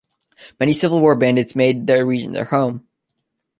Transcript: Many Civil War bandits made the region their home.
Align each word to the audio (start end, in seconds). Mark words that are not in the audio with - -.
Many 0.59 0.73
Civil 0.73 0.99
War 0.99 1.13
bandits 1.13 1.55
made 1.55 1.85
the 1.85 2.03
region 2.03 2.31
their 2.31 2.45
home. 2.45 2.87